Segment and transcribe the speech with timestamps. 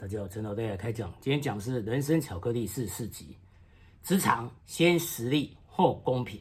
[0.00, 1.12] 大家好，陈老大来开讲。
[1.20, 3.36] 今天讲的是人生巧克力四四集，
[4.04, 6.40] 职场先实力后公平。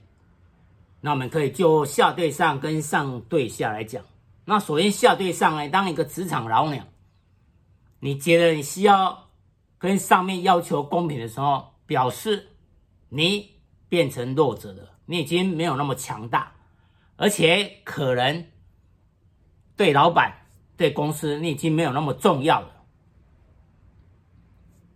[1.01, 4.05] 那我们可以就下对上跟上对下来讲。
[4.45, 6.85] 那首先下对上呢，当一个职场老鸟，
[7.99, 9.27] 你觉得你需要
[9.79, 12.49] 跟上面要求公平的时候，表示
[13.09, 13.49] 你
[13.89, 16.53] 变成弱者了，你已经没有那么强大，
[17.15, 18.45] 而且可能
[19.75, 20.45] 对老板、
[20.77, 22.76] 对公司，你已经没有那么重要了。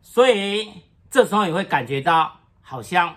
[0.02, 0.71] 所以
[1.09, 3.16] 这时候你会感觉到，好像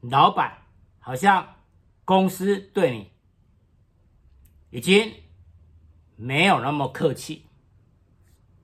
[0.00, 0.58] 老板，
[1.00, 1.56] 好像
[2.04, 3.10] 公司对你
[4.70, 5.12] 已经
[6.16, 7.44] 没有那么客气，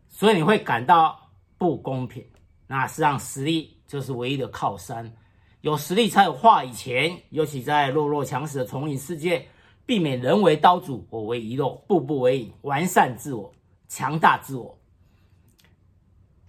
[0.09, 2.25] 所以你会感到不公平。
[2.67, 5.15] 那实际上实力就是唯一的靠山，
[5.61, 7.21] 有实力才有话语权。
[7.31, 9.49] 尤其在弱肉强食的丛林世界，
[9.85, 13.53] 避免人为刀俎，我为鱼肉，步步为营，完善自我，
[13.89, 14.79] 强大自我。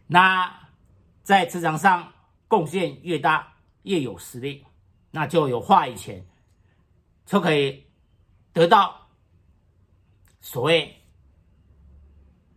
[0.07, 0.64] 那。
[1.25, 2.13] 在职场上
[2.47, 4.63] 贡献越大，越有实力，
[5.09, 6.23] 那就有话语权，
[7.25, 7.83] 就可以
[8.53, 9.07] 得到
[10.39, 11.01] 所谓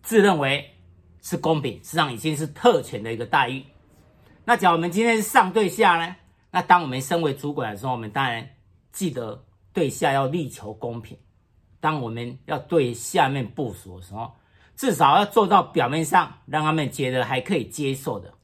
[0.02, 0.76] 自认为
[1.22, 3.64] 是公平，实际上已经是特权的一个待遇。
[4.44, 6.16] 那假如我们今天是上对下呢？
[6.50, 8.50] 那当我们身为主管的时候，我们当然
[8.92, 11.18] 记得对下要力求公平。
[11.80, 14.34] 当我们要对下面部署的时候，
[14.76, 18.34] 至少要做到表面上让他们觉得还可以接受的。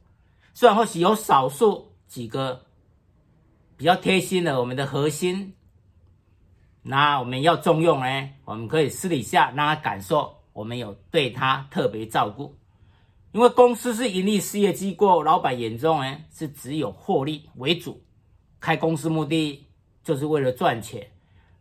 [0.55, 2.61] 虽然或许有少数几个
[3.75, 5.53] 比较贴心的，我们的核心，
[6.81, 12.55] 那我们要重用呢，我们可以私底下让他感受我们有对他特别照顾。
[13.33, 18.01] 因为公司是盈利事业机构，老板眼中呢是只有获利为主，
[18.61, 19.67] 开公司目的
[20.05, 21.05] 就是为了赚钱。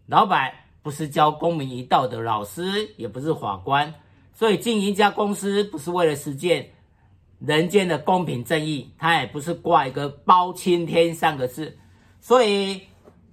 [0.06, 3.92] 老板不是教公民与道德老师，也不是法官，
[4.32, 6.70] 所以经营一家公司不是为了实践。
[7.46, 11.76] 人间的公平正义，他也不是挂一个包青天三个字，
[12.20, 12.80] 所以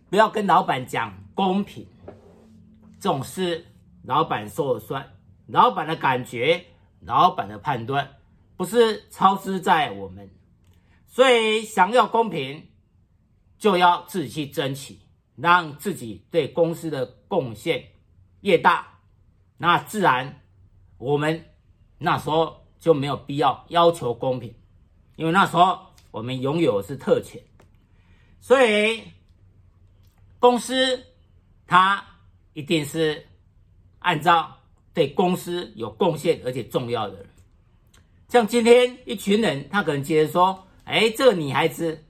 [0.09, 1.87] 不要跟老板讲公平，
[2.99, 3.65] 这种事
[4.03, 5.13] 老板说了算，
[5.47, 6.65] 老板的感觉，
[6.99, 8.17] 老板的判断，
[8.57, 10.29] 不是操之在我们，
[11.07, 12.67] 所以想要公平，
[13.57, 14.99] 就要自己去争取，
[15.37, 17.85] 让自己对公司的贡献
[18.41, 18.99] 越大，
[19.57, 20.41] 那自然
[20.97, 21.45] 我们
[21.97, 22.60] 那时候。
[22.81, 24.53] 就没有必要要求公平，
[25.15, 27.39] 因为那时候我们拥有的是特权，
[28.39, 29.03] 所以
[30.39, 31.05] 公司
[31.67, 32.03] 它
[32.53, 33.27] 一定是
[33.99, 34.57] 按照
[34.95, 37.29] 对公司有贡献而且重要的人。
[38.27, 42.03] 像今天一群人，他可能觉得说：“哎，这个女孩子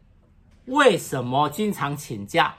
[0.66, 2.56] 为什么经常请假，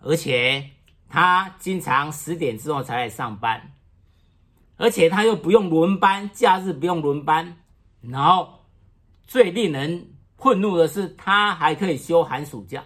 [0.00, 0.70] 而且
[1.08, 3.72] 她经常十点之后才来上班？”
[4.76, 7.62] 而且他又不用轮班，假日不用轮班，
[8.00, 8.64] 然后
[9.24, 12.84] 最令人愤怒的是，他还可以休寒暑假。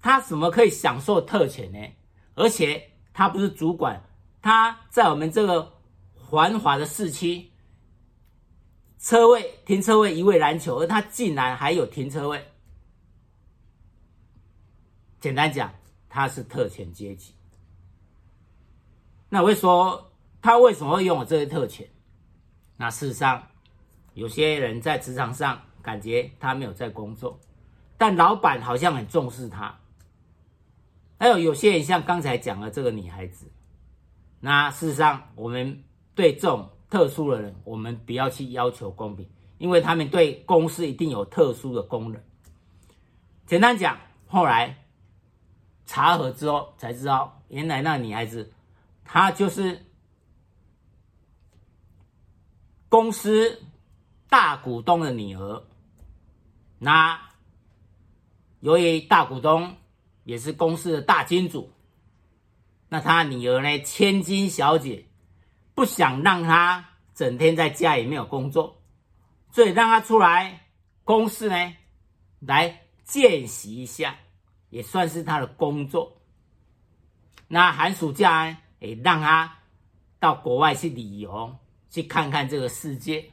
[0.00, 1.78] 他怎么可以享受特权呢？
[2.34, 4.02] 而且他不是主管，
[4.42, 5.74] 他在我们这个
[6.28, 7.52] 繁华的市区，
[8.98, 12.44] 车位停车位一位难求，而他竟然还有停车位。
[15.20, 15.72] 简单讲，
[16.08, 17.32] 他是特权阶级。
[19.28, 20.04] 那我会说。
[20.40, 21.88] 他为什么会拥有这些特权？
[22.76, 23.42] 那事实上，
[24.14, 27.40] 有些人在职场上感觉他没有在工作，
[27.96, 29.80] 但老板好像很重视他。
[31.18, 33.50] 还有有些人像刚才讲的这个女孩子，
[34.38, 35.82] 那事实上，我们
[36.14, 39.28] 对这种特殊的人，我们不要去要求公平，
[39.58, 42.22] 因为他们对公司一定有特殊的功能。
[43.44, 44.84] 简单讲，后来
[45.84, 48.52] 查核之后才知道，原来那女孩子
[49.04, 49.84] 她就是。
[52.88, 53.62] 公司
[54.28, 55.62] 大股东的女儿，
[56.78, 57.20] 那
[58.60, 59.76] 由于大股东
[60.24, 61.70] 也是公司的大金主，
[62.88, 65.04] 那他女儿呢，千金小姐
[65.74, 68.80] 不想让他整天在家里没有工作，
[69.50, 70.66] 所以让他出来
[71.04, 71.76] 公司呢
[72.40, 74.16] 来见习一下，
[74.70, 76.22] 也算是他的工作。
[77.48, 79.58] 那寒暑假呢，也让他
[80.18, 81.56] 到国外去旅游。
[81.90, 83.32] 去看看这个世界，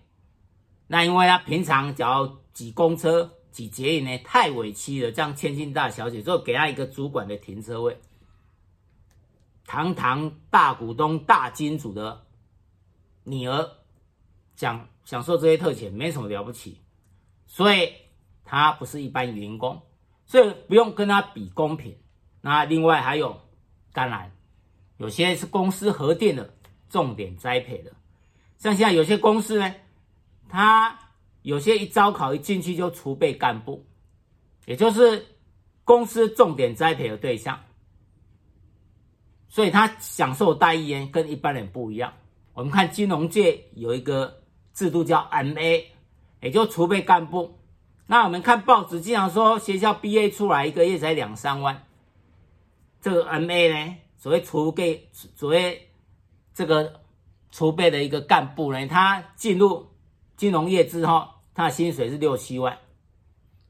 [0.88, 5.12] 那因为他平常只要挤公车、挤捷运呢，太委屈了。
[5.12, 8.00] 这样千金大小姐就给他一个主管的停车位，
[9.66, 12.26] 堂堂大股东、大金主的
[13.24, 13.72] 女儿，
[14.56, 16.82] 享享受这些特权，没什么了不起。
[17.48, 17.94] 所以
[18.44, 19.82] 他不是一般员工，
[20.26, 21.98] 所以不用跟他比公平。
[22.42, 23.42] 那另外还有，
[23.92, 24.32] 当然
[24.98, 26.54] 有些是公司核定的
[26.90, 27.92] 重点栽培的。
[28.66, 29.76] 像现在有些公司呢，
[30.50, 30.98] 他
[31.44, 33.86] 有些一招考一进去就储备干部，
[34.66, 35.24] 也就是
[35.84, 37.64] 公司重点栽培的对象，
[39.48, 42.12] 所以他享受待遇跟一般人不一样。
[42.56, 44.42] 我们看金融界有一个
[44.74, 45.84] 制度叫 MA，
[46.42, 47.60] 也就储备干部。
[48.08, 51.86] 那我们看报纸经常说学校毕业出来一个月才两三万，
[53.00, 55.88] 这个 MA 呢，所谓储备，所谓
[56.56, 57.02] 这个
[57.56, 59.88] 储备的一个干部呢，他进入
[60.36, 62.78] 金融业之后，他的薪水是六七万。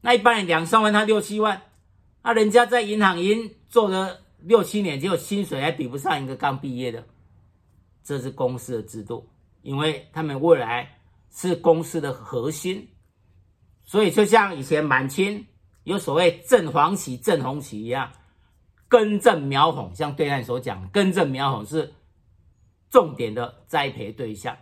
[0.00, 1.62] 那一般人两三万，他六七万，
[2.24, 7.06] 那人家在银行已经做了六七年，结果薪水还比不上一个刚毕业的。
[8.02, 9.28] 这是公司的制度，
[9.62, 10.98] 因为他们未来
[11.30, 12.88] 是公司的核心，
[13.84, 15.46] 所以就像以前满清
[15.84, 18.10] 有所谓正黄旗、正红旗一样，
[18.88, 21.94] 根正苗红，像对岸所讲，根正苗红是
[22.90, 24.56] 重点的栽培对象，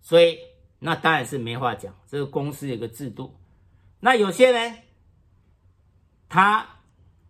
[0.00, 0.38] 所以
[0.78, 3.34] 那当然是没话讲，这个公司有一个制度。
[4.00, 4.78] 那有些人
[6.28, 6.80] 他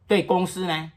[0.07, 0.93] 对公司呢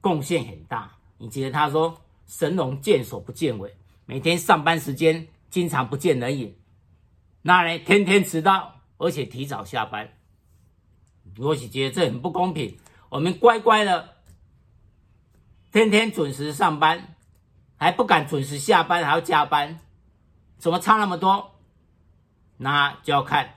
[0.00, 3.76] 贡献很大，你记得他说神龙见首不见尾。
[4.06, 6.56] 每天上班时间经常不见人影，
[7.42, 10.16] 那呢天天迟到，而且提早下班。
[11.38, 12.76] 我是觉得这很不公平。
[13.08, 14.16] 我们乖乖的，
[15.70, 17.14] 天天准时上班，
[17.80, 19.80] 还不敢准时下班，还要加班，
[20.58, 21.50] 怎么差那么多？
[22.58, 23.54] 那就要看，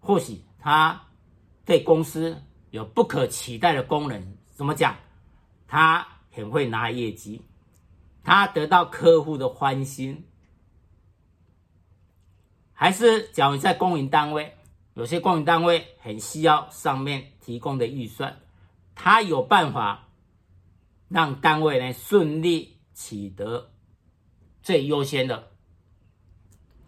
[0.00, 1.00] 或许他
[1.64, 4.36] 对公司有不可取代的功能。
[4.52, 4.94] 怎么讲？
[5.66, 7.40] 他很会拿业绩。
[8.22, 10.26] 他得到客户的欢心，
[12.74, 14.54] 还是假如在公营单位，
[14.92, 18.38] 有些公营单位很需要上面提供的预算，
[18.94, 20.06] 他有办法
[21.08, 23.70] 让单位呢顺利取得
[24.62, 25.52] 最优先的，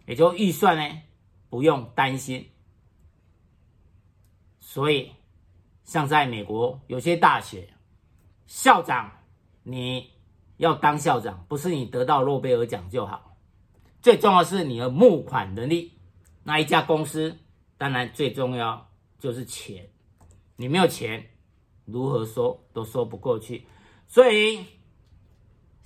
[0.07, 1.01] 也就预算呢
[1.49, 2.49] 不用担心。
[4.59, 5.11] 所以，
[5.83, 7.73] 像在美国有些大学
[8.45, 9.11] 校长，
[9.63, 10.17] 你。
[10.57, 13.37] 要当校长，不是你得到诺贝尔奖就好，
[14.01, 15.99] 最重要是你的募款能力。
[16.43, 17.37] 那一家公司
[17.77, 18.89] 当然最重要
[19.19, 19.87] 就是钱，
[20.55, 21.29] 你没有钱，
[21.85, 23.67] 如何说都说不过去。
[24.07, 24.65] 所以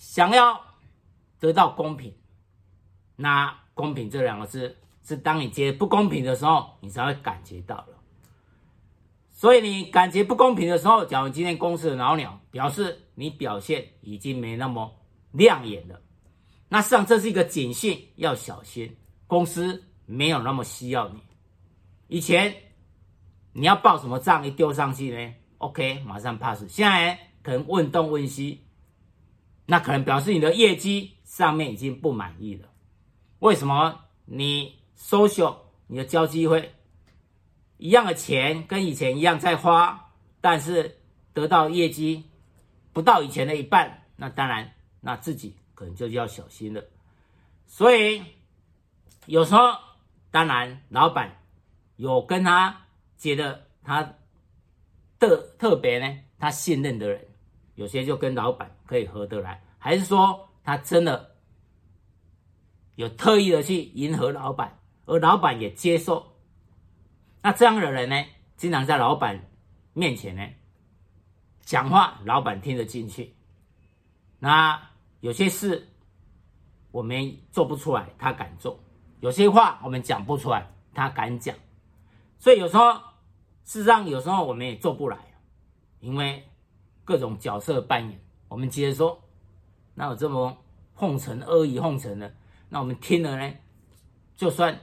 [0.01, 0.59] 想要
[1.39, 2.11] 得到公平，
[3.15, 7.93] 那公平这两个字是当你觉得不公平的时候，你才会感觉到的。
[9.29, 14.91] 所以你感觉不公平的时候，假如今天公司的老鸟表示你表现已经没那么
[15.33, 16.01] 亮眼了，
[16.67, 21.21] 那实际上这是一个警讯，要小心，公司没有那么需要你。
[22.07, 22.55] 以前
[23.53, 26.65] 你要报什么账一丢上去呢？OK，马上 pass。
[26.67, 28.65] 现在可能问东问西，
[29.65, 32.67] 那可能表示你的业绩上面已经不满意了。
[33.39, 35.55] 为什么你 social
[35.87, 36.73] 你的交际会？
[37.77, 40.99] 一样的钱跟以前一样在花，但是
[41.33, 42.23] 得到业绩
[42.93, 46.83] 不到以前的一半，那当然，那自己可能就要小心了。
[47.65, 48.21] 所以
[49.25, 49.59] 有时候，
[50.29, 51.41] 当然老板
[51.95, 52.85] 有跟他
[53.17, 54.13] 觉得他
[55.17, 57.27] 的特别呢，他信任的人，
[57.75, 61.35] 有些就跟老板可以合得来，还是说他真的
[62.95, 66.35] 有特意的去迎合老板，而老板也接受。
[67.41, 68.23] 那这样的人呢，
[68.57, 69.49] 经常在老板
[69.93, 70.47] 面前呢
[71.61, 73.35] 讲话，老板听得进去。
[74.39, 74.89] 那
[75.21, 75.87] 有些事
[76.91, 78.77] 我们做不出来，他敢做；
[79.21, 81.55] 有些话我们讲不出来，他敢讲。
[82.37, 82.93] 所以有时候，
[83.63, 85.17] 事实上有时候我们也做不来，
[85.99, 86.43] 因为
[87.03, 88.19] 各种角色扮演。
[88.47, 89.23] 我们接着说，
[89.95, 90.57] 那有这么
[90.95, 92.35] 奉承阿谀奉承的，
[92.69, 93.53] 那我们听了呢，
[94.35, 94.79] 就算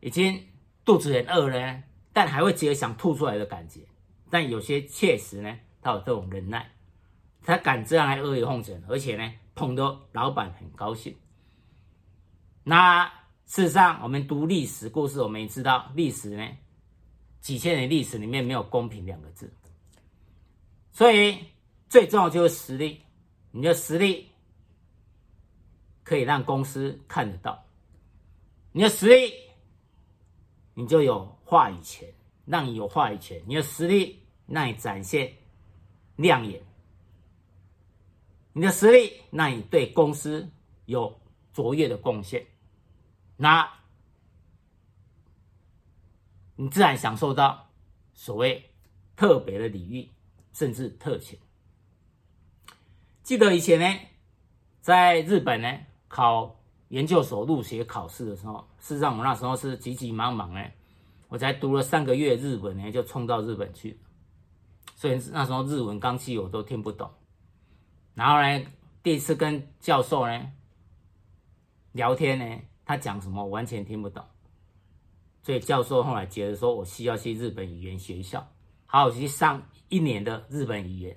[0.00, 0.46] 已经。
[0.86, 1.82] 肚子很饿了，
[2.12, 3.80] 但还会觉得想吐出来的感觉。
[4.28, 6.72] 但有些确实呢，他有这种忍耐，
[7.42, 11.16] 他敢这样来阿谀奉承，而且呢，捧得老板很高兴。
[12.64, 13.06] 那
[13.46, 16.46] 事实上，我们读历史故事，我们也知道，历史呢，
[17.40, 19.50] 几千年历史里面没有公平两个字。
[20.94, 21.44] 所以
[21.90, 23.02] 最重要就是实力，
[23.50, 24.30] 你的实力
[26.02, 27.66] 可以让公司看得到，
[28.72, 29.44] 你的实力。
[30.76, 32.12] 你就有话语权，
[32.46, 33.40] 让你有话语权。
[33.46, 35.32] 你的实力让你展现
[36.16, 36.60] 亮眼，
[38.52, 40.50] 你的实力让你对公司
[40.86, 41.16] 有
[41.52, 42.44] 卓越的贡献，
[43.36, 43.72] 那
[46.56, 47.70] 你自然享受到
[48.14, 48.68] 所谓
[49.14, 50.10] 特别的礼遇，
[50.54, 51.38] 甚至特权。
[53.22, 54.00] 记得以前呢，
[54.80, 56.58] 在日本呢考
[56.88, 60.62] 研究所入学考试的时候，事实上我那时候是急急忙忙呢，
[61.28, 63.98] 我才读了三个月日文呢，就冲到日本去，
[64.94, 67.10] 所以那时候日文刚去我都听不懂。
[68.14, 68.66] 然后呢，
[69.02, 70.52] 第一次跟教授呢
[71.92, 74.24] 聊天呢，他讲什么我完全听不懂，
[75.42, 78.46] 所以教授后来觉得说我需要去日本语言学校，
[78.86, 81.16] 好好去上一年的日本语言。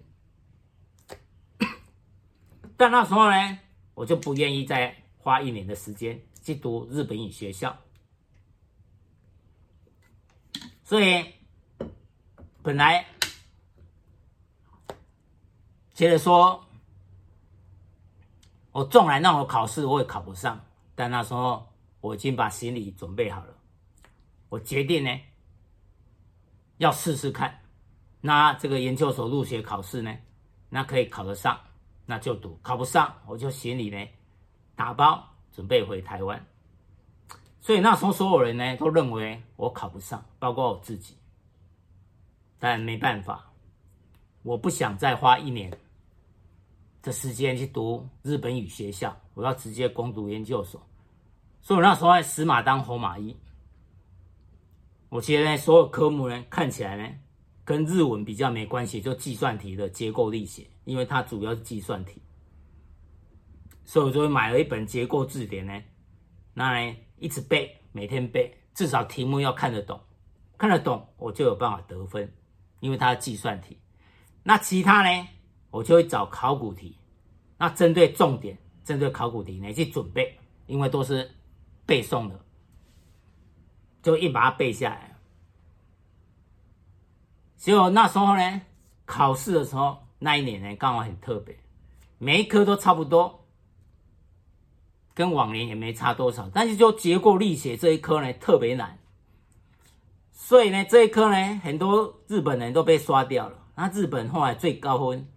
[2.78, 3.60] 但那时候呢，
[3.96, 7.76] 我就不愿意再花一年的时间去读日本语学校，
[10.84, 11.26] 所以
[12.62, 13.04] 本来
[15.96, 16.64] 觉得说，
[18.72, 21.68] 我纵然让我考试我也考不上，但那时候
[22.00, 23.58] 我已经把行李准备好了，
[24.50, 25.20] 我决定呢
[26.78, 27.60] 要试试看，
[28.28, 30.14] 那这个研究所入学考试呢，
[30.68, 31.58] 那可以考得上。
[32.06, 34.06] 那就读，考不上我就行李呢，
[34.76, 36.46] 打包准备回台湾。
[37.62, 41.16] 所以那时候所有人呢都认为我考不上，包括我自己。
[42.60, 43.50] 但没办法，
[44.44, 45.72] 我不想再花一年
[47.02, 50.86] 的时间去读日本语学校，我要直接攻读研究所。
[51.62, 53.34] 所以我那时候还死马当活马医。
[55.08, 57.10] 我觉得呢，所有科目呢看起来呢。
[57.68, 62.22] 跟日文比较没关系，就计算题的结构力学，因为它主要是计算题，
[63.84, 65.84] 所以我就买了一本结构字典呢，
[66.54, 70.00] 那呢一直背，每天背，至少题目要看得懂，
[70.58, 72.34] 看得懂我就有办法得分，
[72.80, 73.78] 因为它是计算题。
[74.44, 75.28] 那其他呢，
[75.70, 76.98] 我就会找考古题，
[77.58, 81.30] 那针对重点，针对考古题呢去准备，因为都是
[81.86, 82.40] 背诵的，
[84.02, 85.17] 就一把它背下来。
[87.58, 88.62] 结果那时候呢，
[89.06, 91.58] 考试的时候那一年呢，刚好很特别，
[92.20, 93.46] 每一科都差不多，
[95.14, 96.50] 跟往年也没差多少。
[96.54, 99.00] 但是就结构力学这一科呢，特别难，
[100.32, 103.58] 所以呢，这一科呢，很多日本人都被刷掉了。
[103.76, 105.28] 那日本后来最高分，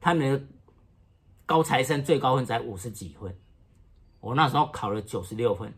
[0.00, 0.46] 他们的
[1.44, 3.36] 高材生最高分才五十几分，
[4.20, 5.74] 我那时候考了九十六分。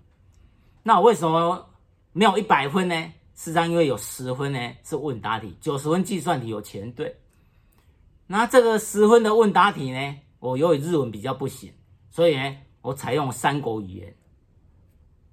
[0.82, 1.70] 那我为什么
[2.12, 3.12] 没有一百分呢？
[3.36, 7.14] 实际上，因为有十分呢是问答题，九十分计算题有全对。
[8.26, 11.70] 那这个十分的问答题呢，我由于日文比较不行，
[12.08, 14.16] 所以呢，我采用三国语言，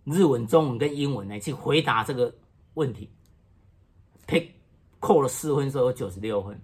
[0.04, 2.36] 日文、中文跟英文呢去回答这个
[2.74, 3.10] 问题，
[4.28, 4.54] 呸，
[5.00, 6.62] 扣了四分，所以有九十六分。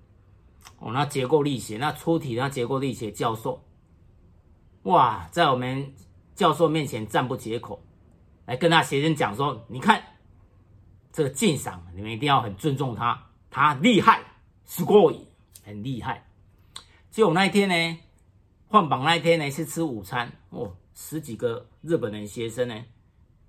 [0.79, 3.63] 哦，那结构力学，那出题那结构力学教授，
[4.84, 5.93] 哇，在我们
[6.36, 7.81] 教授面前赞不绝口，
[8.46, 10.03] 来跟他学生讲说，你看。
[11.12, 14.20] 这个鉴赏，你们一定要很尊重他，他厉害，
[14.66, 15.20] すごい，
[15.62, 16.26] 很厉害。
[17.10, 17.98] 结果那一天呢，
[18.66, 22.84] 换榜那一天呢，是吃午餐哦，十几个日本人学生呢，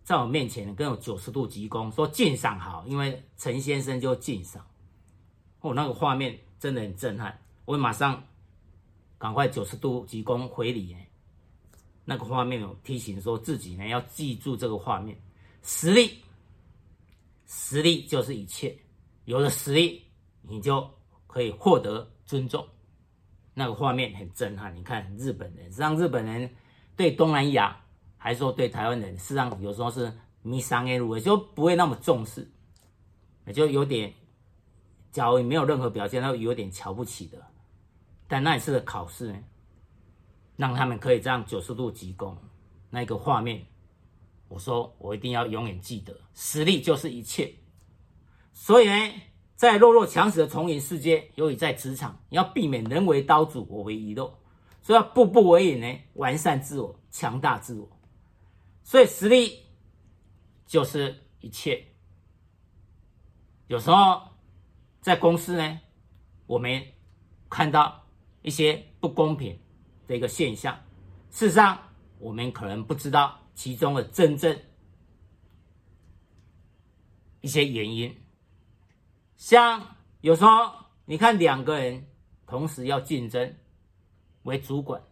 [0.03, 4.63] 在我面前跟我九十度鞠躬，说鉴赏好，因为陈先生就鉴赏。
[5.61, 8.23] 哦，那个画面真的很震撼，我马上
[9.17, 10.95] 赶快九十度鞠躬回礼。
[12.07, 15.17] 那个画面有提醒说自己呢要记住这个画面，
[15.63, 16.19] 实力。
[17.52, 18.78] 实力就是一切，
[19.24, 20.04] 有了实力，
[20.40, 20.88] 你就
[21.26, 22.64] 可以获得尊重。
[23.54, 24.72] 那个画面很震撼。
[24.76, 26.48] 你看日本人，实际上日本人
[26.94, 27.76] 对东南亚，
[28.16, 32.48] 还是说对台湾人，实际上有时候是迷上 A 路，就不会那么重视，
[33.52, 34.14] 就有点，
[35.10, 37.44] 假如没有任何表现，他有点瞧不起的。
[38.28, 39.38] 但那一次的考试呢，
[40.54, 42.36] 让他们可以这样九十度鞠躬，
[42.90, 43.66] 那个画面。
[44.50, 47.54] 我说，我一定要永远记得，实力就是一切。
[48.52, 49.12] 所以呢，
[49.54, 54.40] 在弱肉强食的丛林世界，尤其在职场，你要避免人为刀俎，我为鱼肉，
[54.82, 57.88] 所以要步步为营呢，完善自我，强大自我。
[58.82, 59.66] 所以实力
[60.66, 61.86] 就是一切。
[63.68, 64.20] 有时候
[65.00, 65.80] 在公司呢，
[66.48, 66.82] 我们
[67.48, 68.04] 看到
[68.42, 69.56] 一些不公平
[70.08, 70.74] 的一个现象，
[71.30, 71.78] 事实上
[72.20, 73.38] 我们可能不知道。
[73.52, 74.58] 其中的真正
[77.42, 78.16] 一些原因，
[79.36, 80.50] 像有时候
[81.04, 82.06] 你看两个人
[82.46, 83.54] 同时要竞争
[84.44, 85.02] 为主管，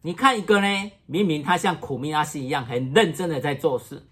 [0.00, 4.08] 你看一个呢，明明他像苦命阿信一样很认真的在做事，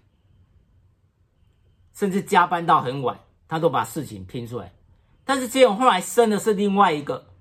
[1.93, 4.75] 甚至加班到很晚，他都把事情拼出来，
[5.23, 7.33] 但是结果后来生的是另外一个，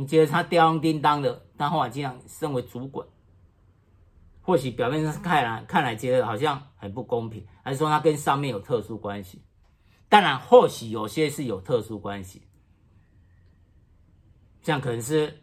[0.00, 3.06] 你觉得他吊儿郎当的，但后来竟然升为主管。
[4.40, 9.42] 或许表面上看来看来觉得好像很不公平，还是说他跟上面有特殊关系？
[10.08, 12.42] 当然，或许有些是有特殊关系，
[14.62, 15.42] 像可能是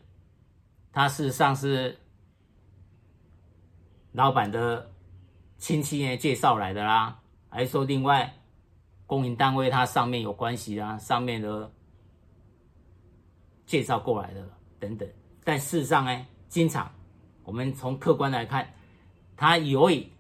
[0.91, 1.99] 他事实上是
[4.11, 4.91] 老板的
[5.59, 8.33] 亲戚呢介绍来的啦，还是说另外
[9.05, 11.71] 公营单位它上面有关系啊，上面的
[13.67, 15.07] 介绍过来的等等。
[15.43, 16.91] 但事实上呢，经常
[17.43, 18.73] 我们从客观来看，
[19.35, 20.11] 他由于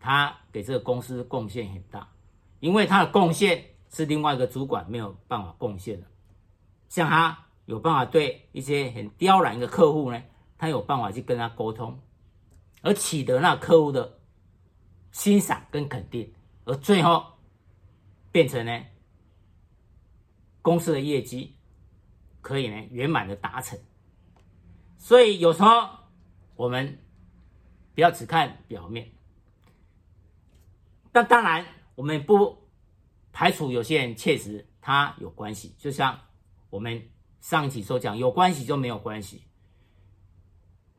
[0.00, 2.08] 他给这个公司贡献很大，
[2.60, 6.06] 因为他的贡献是另外一个主管没有办法贡献的，
[6.88, 10.22] 像他有办法对一些很刁难的客户呢，
[10.56, 12.00] 他有办法去跟他沟通。
[12.84, 14.18] 而取得那客户的
[15.12, 16.32] 欣赏跟肯定，
[16.64, 17.24] 而最后
[18.32, 18.84] 变成呢
[20.62, 21.54] 公司的业绩
[22.42, 23.78] 可以呢圆满的达成。
[24.98, 25.88] 所以有时候
[26.54, 26.98] 我们
[27.94, 29.10] 不要只看表面，
[31.10, 32.68] 但当然我们不
[33.32, 36.20] 排除有些人确实他有关系，就像
[36.68, 37.08] 我们
[37.40, 39.44] 上一期所讲，有关系就没有关系，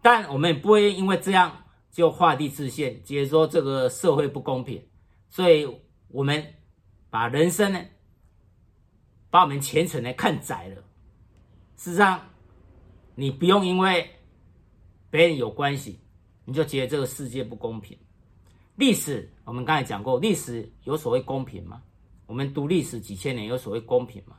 [0.01, 1.59] 但我们也不会因为这样。
[1.93, 4.83] 就画地自限，觉得说这个社会不公平，
[5.29, 6.55] 所以我们
[7.12, 7.85] 把人生呢，
[9.29, 10.83] 把我们前程呢看窄了。
[11.83, 12.29] 事实上，
[13.13, 14.09] 你不用因为
[15.09, 15.99] 别人有关系，
[16.45, 17.97] 你就觉得这个世界不公平。
[18.77, 21.83] 历史我们刚才讲过，历史有所谓公平吗？
[22.25, 24.37] 我们读历史几千年有所谓公平吗？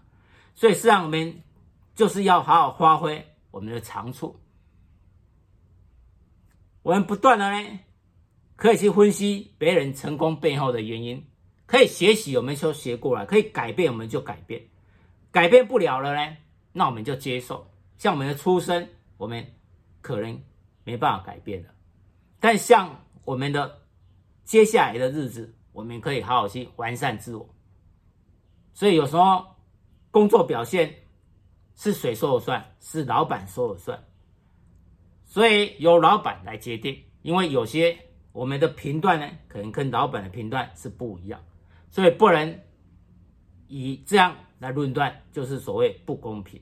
[0.55, 1.43] 所以实际上我们
[1.95, 4.41] 就是要好好发挥我们的长处。
[6.83, 7.79] 我们不断的呢，
[8.57, 11.23] 可以去分析别人成功背后的原因，
[11.67, 14.63] 可以学习，我们就学过来，可以改变，我们就改变。
[15.31, 16.37] 改变不了了呢，
[16.75, 17.67] 那我们就接受。
[17.97, 19.47] 像我们的出身，我们
[20.03, 20.39] 可能
[20.83, 21.71] 没办法改变了，
[22.41, 23.81] 但像我们的
[24.45, 27.49] 接下来的日子，我们可以好好去完善自我。
[28.73, 29.47] 所以有时候
[30.11, 30.95] 工作表现
[31.77, 32.75] 是谁说了算？
[32.81, 34.05] 是老板说了算。
[35.25, 37.97] 所以由老板来决定，因为有些
[38.33, 41.41] 我们的评断呢，可能跟老板的评断是不一样，
[41.89, 42.61] 所以不能
[43.69, 46.61] 以这样来论断，就是所谓不公平。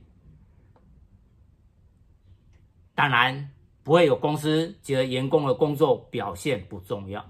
[2.95, 3.51] 当然
[3.83, 7.25] 不会有公司觉得员工的工作表现不重要，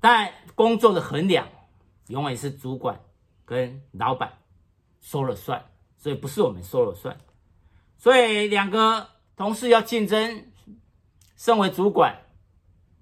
[0.00, 1.48] 但工作的衡量
[2.08, 3.00] 永远是主管
[3.44, 4.32] 跟老板
[5.00, 5.64] 说了算，
[5.96, 7.16] 所以不是我们说了算，
[7.96, 9.08] 所以两个。
[9.36, 10.52] 同事要竞争，
[11.34, 12.24] 身为主管，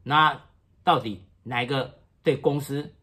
[0.05, 0.41] 那
[0.85, 2.95] 到底哪一个对公司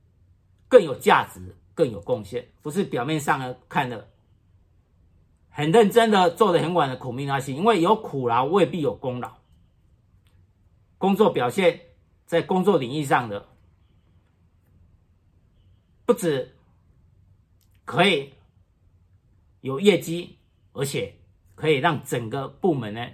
[0.70, 2.48] 更有价值、更有贡献？
[2.62, 4.10] 不是表面上的看的
[5.56, 9.38] 很认真的做的很晚的苦命那些，因为有苦劳未必有功劳。
[10.98, 11.80] 工作表现
[12.26, 13.48] 在工作领域上的，
[16.06, 16.58] 不止
[17.86, 18.34] 可以
[19.62, 20.40] 有业绩，
[20.74, 21.16] 而且
[21.56, 23.08] 可以让整个部门呢。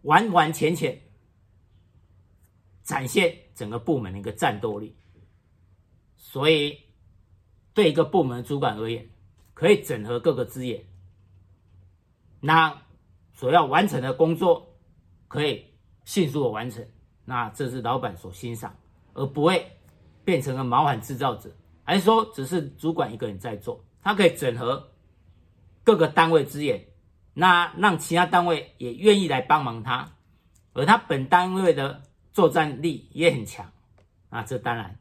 [0.00, 1.02] 完完全全
[2.82, 4.96] 展现整个部门的一个战斗力，
[6.16, 6.80] 所以
[7.74, 9.10] 对一个部门主管而言，
[9.54, 10.84] 可以整合各个资源，
[12.40, 12.82] 那
[13.32, 14.76] 所要完成的工作
[15.28, 15.64] 可以
[16.04, 16.86] 迅速的完成，
[17.24, 18.76] 那这是老板所欣赏，
[19.14, 19.78] 而不会
[20.24, 21.50] 变成了麻烦制造者，
[21.84, 24.90] 还是说只是主管一个人在做，他可以整合
[25.82, 26.86] 各个单位资源。
[27.36, 30.12] 那让其他单位也愿意来帮忙他，
[30.72, 33.72] 而他本单位的作战力也很强，
[34.30, 34.98] 那这当然，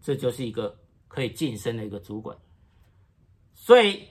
[0.00, 2.38] 这就是一个可以晋升的一个主管。
[3.64, 4.06] 所以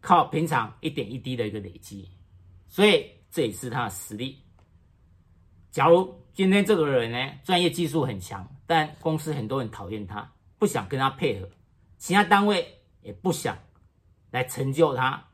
[0.00, 2.08] 靠平常一点一滴的一个累积，
[2.68, 4.38] 所以这也是他的实力。
[5.72, 11.50] 假如今天这个人呢，专业技术很强，但公司很多人讨厌他，不想跟他配合，
[11.98, 13.58] 其他单位也不想
[14.30, 15.28] 来成就他，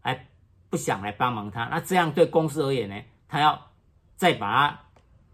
[0.00, 0.26] 还。
[0.70, 2.94] 不想来帮忙他，那这样对公司而言呢？
[3.26, 3.60] 他要
[4.14, 4.80] 再把他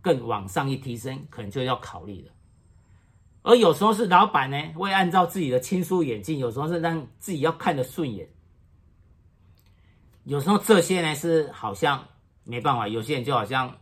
[0.00, 2.32] 更往上一提升，可能就要考虑了。
[3.46, 8.28] 而有时候是老板呢，会按照自己的亲疏远近，有时候是让自己要看得顺眼。
[10.24, 12.04] 有时候这些呢是好像
[12.42, 13.78] 没办法，有些人就好像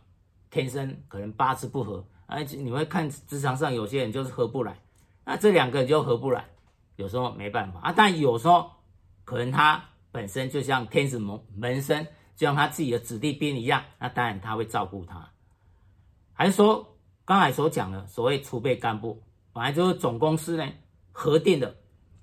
[0.51, 4.79] 天生可能八字不合，而且你会看职场上有些人就是合不来，
[5.25, 6.45] 那这两个人就合不来，
[6.97, 7.91] 有时候没办法啊。
[7.91, 8.71] 但有时候
[9.23, 9.83] 可能他。
[10.11, 12.01] 本身就像天子门门生，
[12.37, 15.29] 就像他自己的子弟兵一样，那当然他会照顾他。
[16.31, 19.21] 还是说刚才所讲的所谓储备干部，
[19.55, 20.69] 本来就是总公司呢
[21.13, 21.77] 核定的，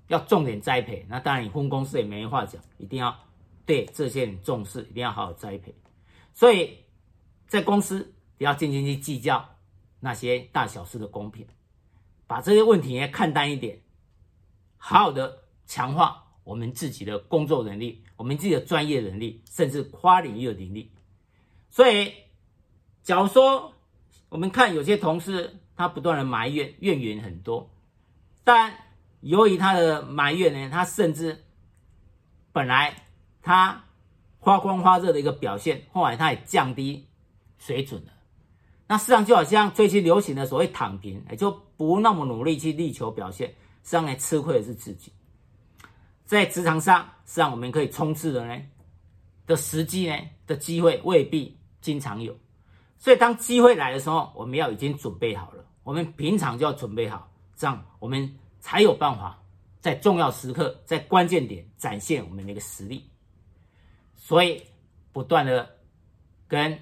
[0.07, 1.03] 要重点栽培。
[1.09, 3.19] 那当然你分公司也没话讲，一定要
[3.65, 5.73] 对这些人重视，一定要好好栽培。
[6.31, 6.77] 所以
[7.47, 9.57] 在公司不要斤斤去计较
[9.99, 11.47] 那些大小事的公平，
[12.27, 13.81] 把这些问题呢看淡一点，
[14.77, 16.19] 好好的强化。
[16.43, 20.91] 我们自己的工作能力，我们自己的专业能力，甚至跨领域的能力。
[21.71, 22.13] 所以，
[23.01, 23.73] 假如说
[24.29, 27.69] 我们看有些同事，他不断的埋怨，怨言很多，
[28.43, 28.73] 但
[29.19, 31.43] 由于他的埋怨呢，他甚至
[32.53, 33.07] 本来
[33.41, 33.83] 他
[34.39, 37.05] 发光发热的一个表现，后来他也降低
[37.57, 38.13] 水准了。
[38.87, 45.11] 那实际上就好像最近流行的所谓躺平，也就不那么努力去力求表现，实际上呢，吃亏的是自己。
[46.25, 48.61] 在职场上，实际上我们可以冲刺的呢
[49.45, 50.17] 的时机呢
[50.47, 52.35] 的机会未必经常有，
[52.97, 55.65] 所以当机会来的时候，我们要已经准备好了。
[55.83, 59.43] 我们平常就要准备好，这样我们才有办法
[59.81, 63.09] 在重要时刻、在关键点展现我们的一个实力。
[64.15, 64.63] 所以，
[65.11, 65.77] 不断的
[66.47, 66.79] 跟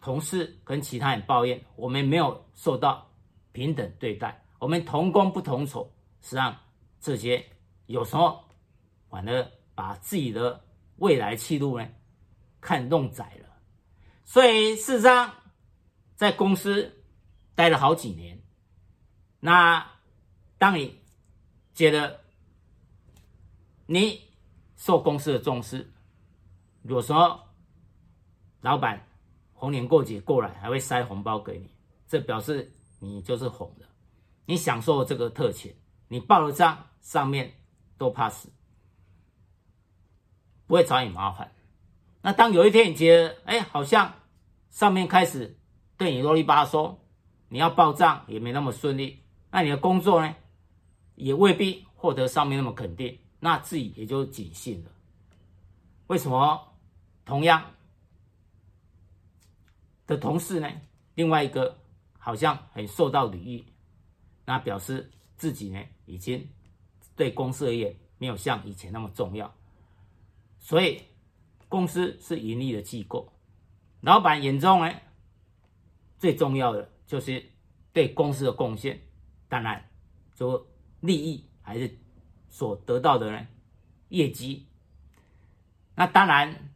[0.00, 3.08] 同事、跟其他人抱怨，我们没有受到
[3.52, 5.88] 平等对待，我们同工不同酬，
[6.20, 6.56] 实际上
[6.98, 7.44] 这些
[7.86, 8.42] 有时候
[9.08, 10.60] 反而把自己的
[10.96, 11.86] 未来气度呢
[12.60, 13.48] 看弄窄了。
[14.24, 15.32] 所以，事实上，
[16.16, 17.04] 在公司
[17.54, 18.39] 待了好几年。
[19.40, 19.90] 那
[20.58, 20.98] 当你
[21.72, 22.20] 觉得
[23.86, 24.20] 你
[24.76, 25.90] 受公司的重视，
[26.82, 27.40] 有时候
[28.60, 29.06] 老板
[29.58, 31.70] 逢年过节过来还会塞红包给你，
[32.06, 33.86] 这表示你就是红的，
[34.44, 35.74] 你享受这个特权，
[36.08, 37.54] 你报了账上面
[37.96, 38.50] 都怕死，
[40.66, 41.50] 不会找你麻烦。
[42.20, 44.14] 那当有一天你觉得，哎，好像
[44.68, 45.58] 上面开始
[45.96, 46.96] 对你啰里吧嗦，
[47.48, 49.24] 你要报账也没那么顺利。
[49.50, 50.34] 那你的工作呢，
[51.16, 54.90] 也未必获得上面那么肯定，那自己也就警醒了。
[56.06, 56.72] 为什么
[57.24, 57.72] 同样
[60.06, 60.70] 的同事呢？
[61.14, 61.78] 另外一个
[62.18, 63.64] 好像很受到礼遇，
[64.44, 66.48] 那表示自己呢已经
[67.16, 69.52] 对公司而言没有像以前那么重要。
[70.58, 71.02] 所以
[71.68, 73.32] 公司是盈利的机构，
[74.00, 74.94] 老板眼中呢
[76.18, 77.44] 最重要的就是
[77.92, 79.00] 对公司的贡献。
[79.50, 79.84] 当然，
[80.36, 80.64] 就
[81.00, 81.98] 利益还是
[82.48, 83.48] 所得到的呢
[84.08, 84.64] 业绩。
[85.96, 86.72] 那当然，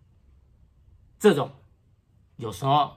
[1.20, 1.52] 这种
[2.34, 2.96] 有时候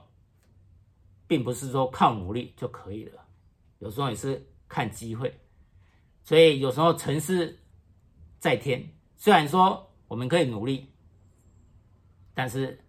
[1.28, 3.24] 并不是说靠努力就可以了，
[3.78, 5.32] 有时候也是看机会。
[6.24, 7.60] 所以有时候成事
[8.40, 10.88] 在天，虽然说我们可以努力，
[12.34, 12.82] 但是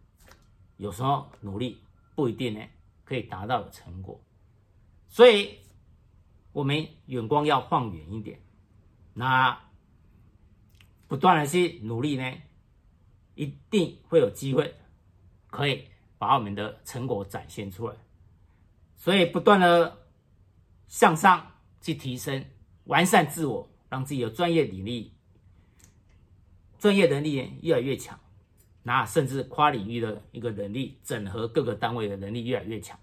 [0.77, 1.83] 有时候努力
[2.15, 2.61] 不一定呢
[3.05, 4.19] 可以达到的成果。
[5.07, 5.59] 所以。
[6.51, 8.39] 我们眼光要放远一点，
[9.13, 9.59] 那
[11.07, 12.33] 不断的去努力呢，
[13.35, 14.75] 一定会有机会
[15.49, 17.95] 可以把我们的成果展现出来。
[18.95, 19.97] 所以不断的
[20.87, 22.43] 向上去提升、
[22.85, 25.11] 完善自我，让自己的专业领域、
[26.79, 28.19] 专业能力越来越强，
[28.83, 32.99] 那甚至跨领域的一个能力，整合各个单位的能力越来越强，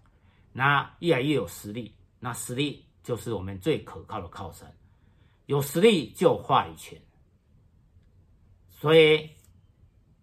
[0.53, 2.86] 那越来越有实力，那实力。
[3.07, 4.69] 就是我们最可靠的靠山，
[5.45, 7.01] 有实力就有话语权。
[8.69, 9.31] 所以，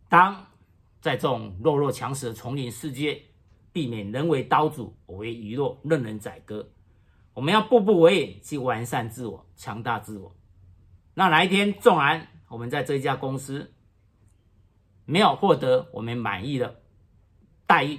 [0.10, 0.46] 当
[1.00, 3.24] 在这种弱肉强食的丛林世界，
[3.72, 6.70] 避免人为刀俎，我为鱼肉，任人宰割。
[7.34, 10.36] 我们要步步为营，去完善自我，强大自我。
[11.14, 13.74] 那哪一天，纵然我们在这一家公司
[15.06, 16.82] 没有获得我们满意的
[17.66, 17.98] 待遇，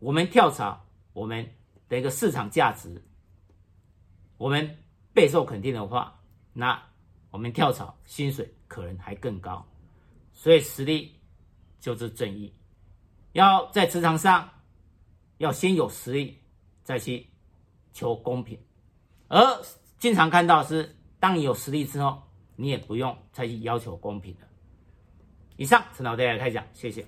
[0.00, 1.48] 我们跳槽，我们
[1.88, 3.02] 的一个市场价值。
[4.38, 4.78] 我们
[5.12, 6.18] 备受肯定的话，
[6.54, 6.82] 那
[7.30, 9.66] 我们跳槽薪水可能还更高。
[10.32, 11.20] 所以实力
[11.78, 12.54] 就是正义，
[13.32, 14.48] 要在职场上
[15.36, 16.38] 要先有实力，
[16.82, 17.26] 再去
[17.92, 18.58] 求公平。
[19.26, 19.62] 而
[19.98, 22.22] 经常看到是，当你有实力之后，
[22.56, 24.46] 你也不用再去要求公平了。
[25.56, 27.04] 以上，陈老师来开讲，谢谢。